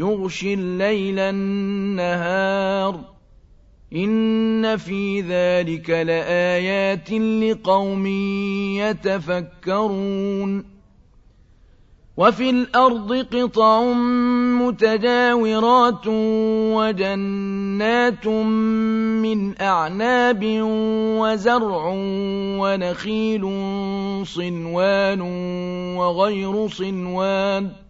[0.00, 3.00] يغشي الليل النهار.
[3.94, 8.06] إن في ذلك لآيات لقوم
[8.76, 10.64] يتفكرون.
[12.16, 13.92] وفي الأرض قطع
[14.60, 16.06] متجاورات
[16.76, 20.40] وجنات من أعناب
[21.20, 21.92] وزرع
[22.60, 23.42] ونخيل
[24.26, 25.20] صنوان
[25.96, 27.89] وغير صنوان.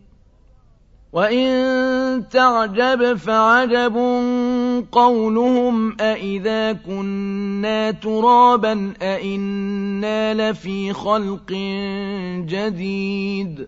[1.13, 3.95] وَإِن تَعْجَبْ فَعَجَبٌ
[4.91, 11.51] قَوْلُهُمْ أَإِذَا كُنَّا تُرَابًا أَإِنَّا لَفِي خَلْقٍ
[12.47, 13.67] جَدِيدٍ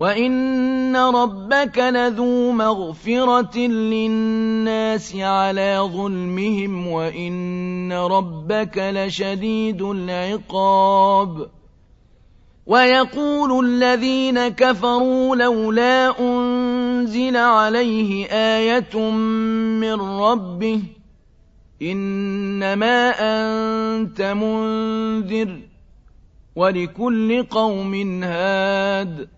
[0.00, 11.50] وَإِنَّ رَبَّكَ لَذُو مَغْفِرَةٍ لِّلنَّاسِ عَلَىٰ ظُلْمِهِمْ وَإِنَّ رَبَّكَ لَشَدِيدُ الْعِقَابِ
[12.66, 19.10] وَيَقُولُ الَّذِينَ كَفَرُوا لَوْلَا أُنزِلَ عَلَيْهِ آيَةٌ
[19.82, 20.82] مِّن رَّبِّهِ ۖ
[21.82, 25.58] إِنَّمَا أَنتَ مُنذِرٌ
[26.56, 29.37] وَلِكُلِّ قَوْمٍ هَادٍ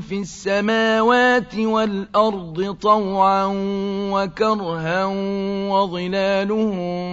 [0.00, 3.44] في السماوات والأرض طوعا
[4.12, 5.04] وكرها
[5.70, 7.06] وظلالهم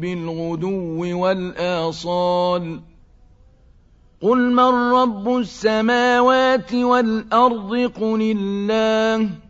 [0.00, 2.80] بالغدو والآصال.
[4.22, 9.49] قل من رب السماوات والأرض؟ قل الله.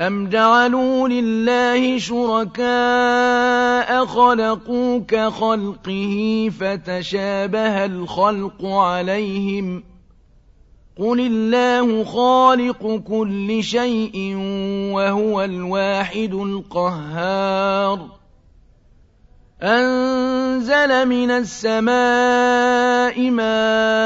[0.00, 9.82] أَمْ جَعَلُوا لِلَّهِ شُرَكَاءَ خَلَقُوا كَخَلْقِهِ فَتَشَابَهَ الْخَلْقُ عَلَيْهِمْ ۚ
[10.98, 14.34] قُلِ اللَّهُ خَالِقُ كُلِّ شَيْءٍ
[14.94, 18.06] وَهُوَ الْوَاحِدُ الْقَهَّارُ
[19.62, 24.05] أَنزَلَ مِنَ السَّمَاءِ مَاءً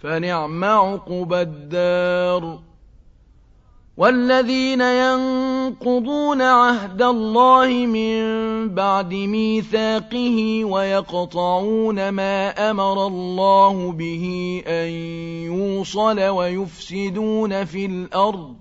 [0.00, 2.58] فنعم عقبى الدار.
[3.96, 8.20] والذين ينقضون عهد الله من
[8.74, 14.88] بعد ميثاقه ويقطعون ما أمر الله به أن
[15.44, 18.56] يوصل ويفسدون في الأرض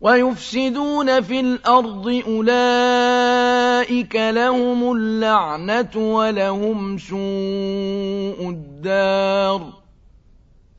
[0.00, 9.79] ويفسدون في الأرض أولئك لهم اللعنة ولهم سوء الدار.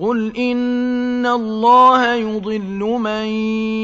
[0.00, 3.24] قل إن الله يضل من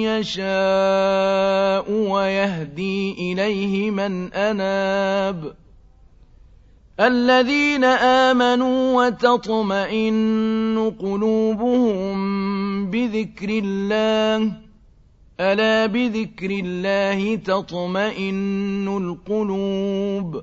[0.08, 5.54] يشاء ويهدي إليه من أناب
[7.00, 12.16] الذين آمنوا وتطمئن قلوبهم
[12.90, 14.52] بذكر الله
[15.40, 20.42] ألا بذكر الله تطمئن القلوب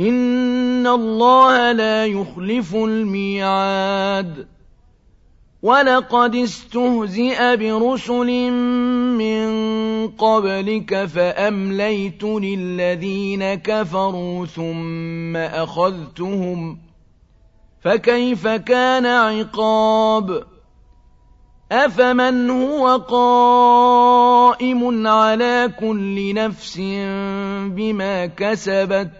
[0.00, 4.46] إن الله لا يخلف الميعاد
[5.62, 8.50] ولقد استهزئ برسل
[9.20, 9.48] من
[10.08, 16.78] قبلك فأمليت للذين كفروا ثم أخذتهم
[17.80, 20.44] فكيف كان عقاب
[21.72, 24.76] أفمن هو قائم
[25.06, 26.78] على كل نفس
[27.76, 29.19] بما كسبت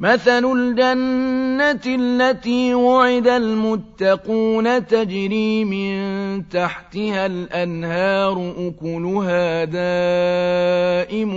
[0.00, 11.34] مثل الجنة التي وعد المتقون تجري من تحتها الأنهار أكلها دائم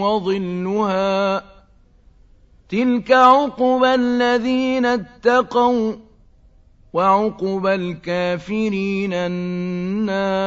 [0.00, 1.44] وظلها
[2.68, 5.92] تلك عقبى الذين اتقوا
[6.92, 10.46] وعقبى الكافرين النار